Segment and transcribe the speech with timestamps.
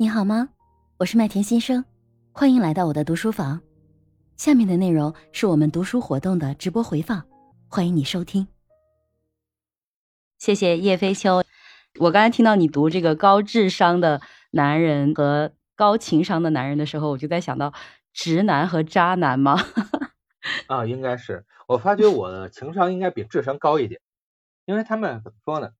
[0.00, 0.50] 你好吗？
[0.98, 1.84] 我是麦田先生，
[2.30, 3.60] 欢迎来到我的读书房。
[4.36, 7.26] 下面的内容是我们读书活动的直播回放，
[7.66, 8.46] 欢迎你收听。
[10.38, 11.42] 谢谢叶飞秋。
[11.98, 14.20] 我刚才听到你读这个高智商的
[14.52, 17.74] 男人和高情商的男人的时候，我就在想到
[18.12, 19.58] 直男和渣男吗？
[20.68, 21.44] 啊，应该是。
[21.66, 24.00] 我发觉我的情商应该比智商高一点，
[24.64, 25.70] 因为他们怎么说呢？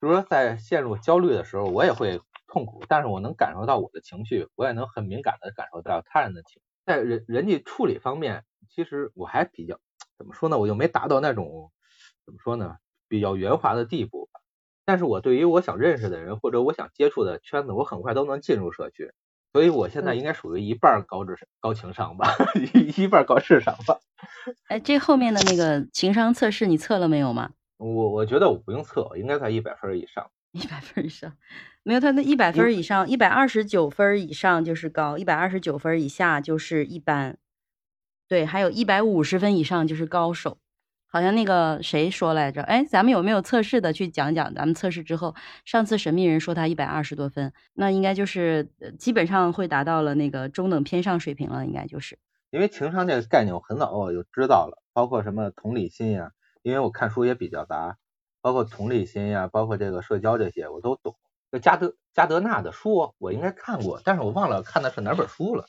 [0.00, 2.18] 比如说在陷入焦虑的时候，我也会。
[2.48, 6.60] 痛苦，但是我能感受到我的情绪，我也能很敏感的感受到他人的情。
[6.84, 9.78] 在人人际处理方面，其实我还比较
[10.16, 10.58] 怎么说呢？
[10.58, 11.70] 我就没达到那种
[12.24, 12.78] 怎么说呢？
[13.06, 14.28] 比较圆滑的地步。
[14.84, 19.12] 但是我对于我想认识的人或者我想接触的圈子，我很快都能进入社区。
[19.52, 22.28] 所以我现在应该属于一半高智商、高情商吧，
[22.96, 23.98] 一半高智商吧。
[24.68, 27.50] 哎，这后面的那个情商测试你测了没有吗？
[27.76, 30.30] 我我觉得我不用测，应该在一百分以上。
[30.52, 31.32] 一百分以上。
[31.82, 37.38] 没有，他那一百分以上，一百二十九分以上就是高，一百二十九分以下就是一般。
[38.26, 40.58] 对，还有一百五十分以上就是高手。
[41.10, 42.62] 好像那个谁说来着？
[42.64, 43.90] 哎，咱们有没有测试的？
[43.90, 48.68] 去讲讲咱们测试之后，上次神秘人说他一百二十多分，那应该就是
[48.98, 52.18] 基本上会达到了那个中等偏上水平了，应该就是。
[52.50, 57.96] 因为情商这个概念我很早我就知道了，包括什么同理心呀，因为我看书也比较杂，
[58.40, 61.14] 包括同理心呀，包括这个社交这些我都懂。
[61.50, 65.66] 就加德加德纳的书我应该看过，但是我忘了看的是哪本书了。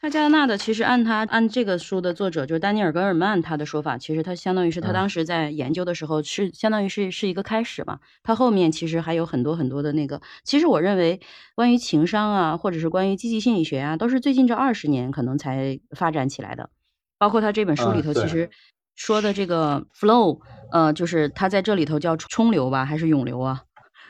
[0.00, 8.00] 他加德纳的其实按他按这个书的作者就是丹尼尔·戈尔曼他的说法，其实他相当于是他当时在研究的时候是相当于是是一个开始嘛。
[8.24, 11.20] 他后面其实还有很多很多的那个，其实我认为
[11.54, 16.68] 关于情商啊，或者是关于积极心理学啊，都是最近这二十年可能才发展起来的。
[17.16, 18.50] 包括他这本书里头其实
[18.94, 20.38] 说的这个 flow，
[20.70, 23.62] 呃，就是他在这里头叫冲流吧，还是涌流啊？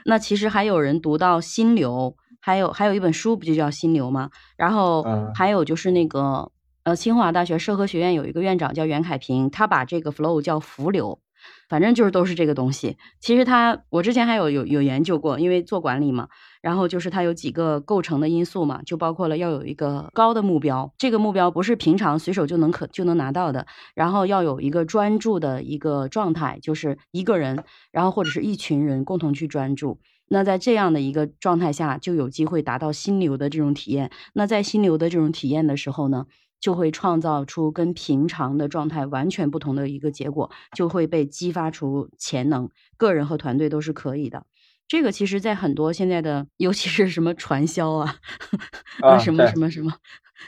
[0.04, 4.30] 那其实还有人读到心流，还有还有一本书不就叫心流吗？
[4.56, 6.50] 然后还有就是那个
[6.82, 11.20] 呃，清华大学社科学院有一个院长叫袁凯平，他把这个 flow 叫浮流。
[11.68, 12.96] 反正就是都是这个东西。
[13.20, 16.28] 其实它，我之前还有有有研究过，因为做管理嘛。
[16.60, 23.66] 然后就是它有几个构成的因素嘛，就包括了要有一个高的目标，这个目标不是平常随手就能可就能拿到的。
[23.96, 29.98] 然后要有一个专注的一个状态，就是一个人，然后或者是一群人共同去专注。
[30.28, 34.12] 那在这样的一个状态下，就有机会达到心流的这种体验。
[34.32, 36.26] 那在心流的这种体验的时候呢？
[36.62, 42.70] 就会创造出跟平常的状态完全不同的一个结果，就会被激发出潜能。
[42.96, 44.46] 个人和团队都是可以的。
[44.88, 48.14] 这个其实，在很多现在的，尤其是什么传销啊，
[49.02, 49.92] 啊什么什么什么，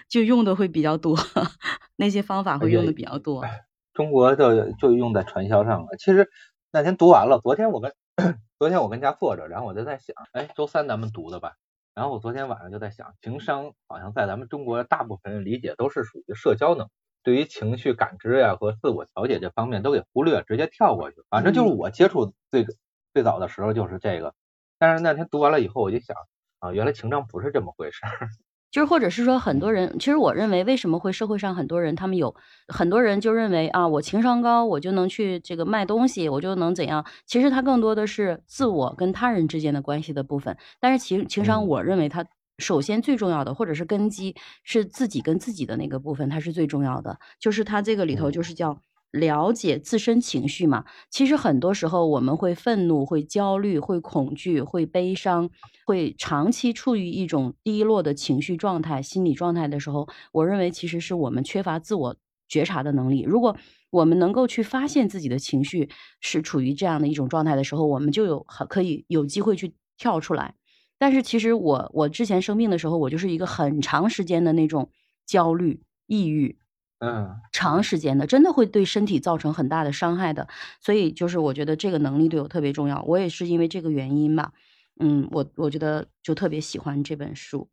[0.09, 1.19] 就用的会比较多。
[1.97, 3.45] 那些方法会用的比较多。
[3.93, 5.89] 中国的就用在传销上了。
[5.99, 6.29] 其实
[6.71, 7.93] 那天读完了，昨天我跟
[8.59, 11.55] 昨天我跟家坐着，然后我就在想，哎，周三咱们读的吧。
[11.95, 16.91] 然后我昨天晚上就在想，情商好像在咱们中国大部分人理解都是属于社交能力，
[17.23, 21.19] 对于情绪感知呀和自我调节这方面都给忽略，直接跳过去。
[21.31, 22.67] 反正就是我接触最
[23.13, 24.35] 最早的时候就是这个，
[24.79, 26.17] 但是那天读完了以后，我就想
[26.59, 28.29] 啊，原来情商不是这么回事儿。
[28.75, 32.35] 就是，或者是说，很多人，其实我认为，为什么会社会上很多人，他们有
[32.67, 37.07] 很多人就认为啊，我情商高，我就能去这个卖东西，我就能怎样？
[37.25, 40.57] 其实他更多的是自我跟他人之间的关系的部分。
[40.81, 42.27] 但是情情商，我认为它
[42.59, 47.21] 首先最重要的，或者是根基是自己跟自己的那个部分，它是最重要的。
[47.39, 48.81] 就是它这个里头就是叫。
[49.15, 55.51] 了解自身情绪嘛，其实很多时候我们会愤怒、会焦虑、会恐惧、会悲伤，
[55.87, 62.17] 会长期处于一种低落的情绪状态、心理状态的时候，我认为其实是我们缺乏自我
[62.49, 63.23] 觉察的能力。
[63.23, 63.57] 如果
[63.91, 65.89] 我们能够去发现自己的情绪
[66.21, 70.57] 是处于这样的一种状态的时候，我们就有可以有机会去跳出来。
[70.99, 74.91] 但是其实我我之前生病的时候，我就是一个很长时间的那种
[75.25, 76.59] 焦虑、抑郁。
[77.01, 80.49] 嗯，长时间的真的会对身体造成很大的伤害的，
[80.81, 83.03] 所以就是我觉得这个能力对我特别重要。
[83.03, 84.53] 我也是因为这个原因吧，
[85.01, 87.69] 嗯，我我觉得就特别喜欢这本书。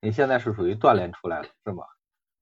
[0.00, 1.82] 你现在是属于锻炼出来的，是吗？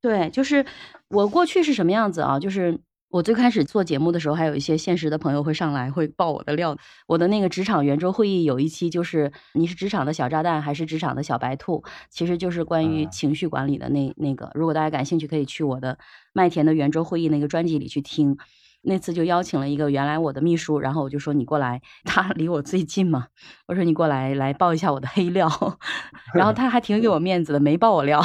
[0.03, 0.65] 对，就是
[1.09, 2.39] 我过去是什么样子啊？
[2.39, 2.79] 就是。
[3.09, 6.77] 我最开始做节目的时候，还有一些现实的朋友会上来会爆我的料。
[7.07, 14.51] 我的那个职场圆桌会议有一期就是你是职场的小炸弹还是职场的小白兔，其实就是关于情绪管理的那那个。
[14.55, 15.99] 如果大家感兴趣，可以去我的
[16.33, 18.37] 麦田的圆桌会议那个专辑里去听。
[18.89, 23.27] 那次就邀请了一个原来我的秘书，然后我就说你过来，他 离我最近嘛，
[23.67, 25.49] 我说你过来来爆一下我的黑料，
[26.35, 28.23] 然后他还挺给我面子的，没爆我料，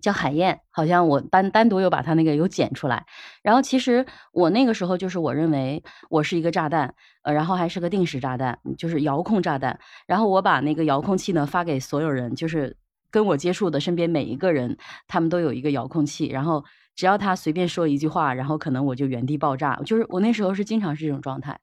[0.00, 3.04] 叫海燕，好像我单单独又把他那个有剪出来，
[3.42, 9.78] 然后其实我那个时候就是我认为我是一个炸弹，呃，然后还是个定时炸弹，就是遥控炸弹。
[10.06, 12.76] 然后我把那个遥控器呢发给所有人，就是
[13.10, 14.76] 跟我接触的身边每一个人，
[15.08, 16.28] 他们都有一个遥控器。
[16.28, 16.64] 然后
[16.94, 19.76] 只要他随便说一句话，然后可能我就原地爆炸。
[19.84, 21.58] 就是我那时候是经常是这种状态。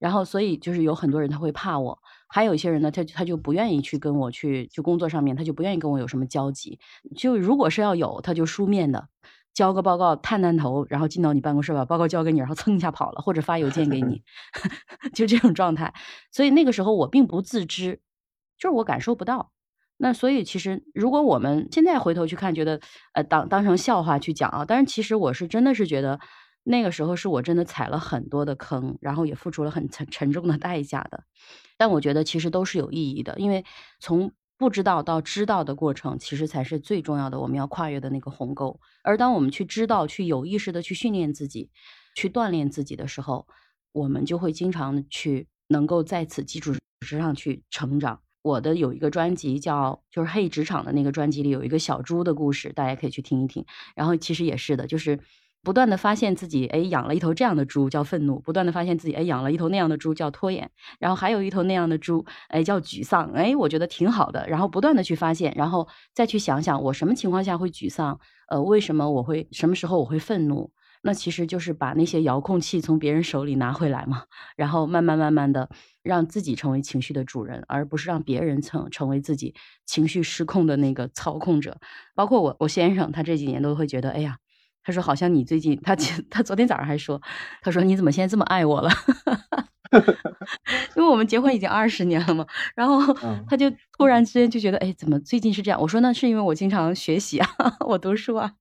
[0.00, 2.00] 然后所以就是有很多人他会怕我。
[2.26, 6.78] 还有一些人呢，他他就不愿意去跟我去，就工作上面他就不愿意跟我有什么交集。
[7.16, 9.08] 就如果是要有，他就书面的
[9.52, 14.22] 交个报告，探探头，然后进到你办公室把报告交给你，然后蹭一下跑了，或者发邮件给你
[15.12, 15.92] 就这种状态。
[16.30, 18.00] 所以那个时候我并不自知，
[18.56, 19.50] 就是我感受不到。
[19.96, 22.80] 那所以其实如果我们现在回头去看，觉得
[23.12, 26.20] 呃当当成笑话去讲啊，但是其实我是真的是觉得
[26.62, 31.24] 那个时候是我真的踩了很多的坑，然后也付出了很沉沉重的代价的。
[31.76, 33.64] 但我觉得其实都是有意义的，因为
[33.98, 37.40] 从不知道到知道的过程，其实才是最重要的。
[37.40, 38.78] 我们要跨越的那个鸿沟。
[39.02, 41.70] 而当我们去知道、去有意识的去训练自己、
[42.14, 43.46] 去锻炼自己的时候，
[43.92, 48.20] 我们就会经常去能够在此基础之上去成长。
[48.42, 53.64] 我的有一个专辑叫就是《黑职场》的那个专辑里有一个小猪的故事，大家可以去听一听。
[53.96, 55.18] 然后其实也是的，就是。
[55.62, 60.66] 不断的发现自己，哎，养了一头这样的猪叫愤怒；不断的发现自己，哎，养了一头那样的猪叫拖延；
[60.98, 63.30] 然后还有一头那样的猪，哎，叫沮丧。
[63.32, 64.48] 哎，我觉得挺好的。
[64.48, 68.18] 然后不断的去发现，然后再去想想，我什么情况下会沮丧？
[68.48, 70.72] 呃，为什么我会什么时候我会愤怒？
[71.02, 74.24] 那其实就是把那些遥控器从别人手里拿回来嘛，
[74.56, 75.68] 然后慢慢慢慢的
[76.02, 79.54] 让自己成为情绪的主人，而不是让别人成成为自己
[79.84, 81.78] 情绪失控的那个操控者。
[82.14, 84.38] 包括我，我先生他这几年都会觉得，哎呀。
[84.82, 85.94] 他说：“好像你最近，他
[86.30, 87.20] 他昨天早上还说，
[87.62, 88.90] 他说你怎么现在这么爱我了？
[90.96, 92.46] 因为我们结婚已经二十年了嘛。
[92.74, 93.12] 然后
[93.48, 95.80] 他就突然之间就觉得，哎，怎么最近是这样？
[95.82, 97.48] 我说那是因为我经常学习啊，
[97.86, 98.52] 我读书啊。